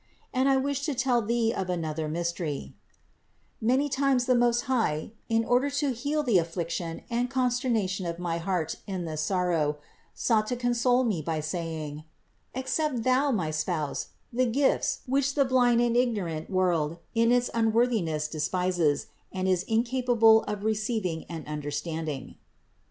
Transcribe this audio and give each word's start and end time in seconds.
And 0.33 0.49
I 0.49 0.57
wish 0.57 0.83
to 0.87 0.95
tell 0.95 1.21
thee 1.21 1.53
of 1.53 1.69
another 1.69 2.07
mystery: 2.09 2.73
many 3.61 3.87
times 3.87 4.25
the 4.25 4.33
Most 4.33 4.61
High 4.61 5.11
in 5.29 5.45
order 5.45 5.69
to 5.69 5.93
heal 5.93 6.23
the 6.23 6.39
affliction 6.39 7.03
and 7.11 7.29
consternation 7.29 8.07
of 8.07 8.17
my 8.17 8.39
heart 8.39 8.77
in 8.87 9.05
this 9.05 9.21
sorrow, 9.21 9.77
sought 10.15 10.47
to 10.47 10.55
console 10.55 11.03
me 11.03 11.21
by 11.21 11.39
saying: 11.39 12.03
"Accept 12.55 13.03
Thou, 13.03 13.29
my 13.29 13.51
Spouse, 13.51 14.07
the 14.33 14.47
gifts, 14.47 15.01
which 15.05 15.35
the 15.35 15.45
blind 15.45 15.79
and 15.81 15.95
ignorant 15.95 16.49
world 16.49 16.97
in 17.13 17.31
its 17.31 17.51
unworthiness 17.53 18.27
despises 18.27 19.05
and 19.31 19.47
is 19.47 19.61
incapable 19.67 20.41
of 20.45 20.63
receiving 20.63 21.25
and 21.29 21.45
understanding." 21.45 22.37